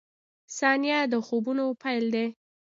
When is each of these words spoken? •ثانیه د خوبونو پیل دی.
•ثانیه 0.57 0.99
د 1.11 1.13
خوبونو 1.25 1.65
پیل 1.81 2.05
دی. 2.15 2.27